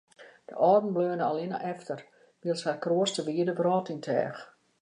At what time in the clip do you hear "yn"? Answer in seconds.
3.95-4.03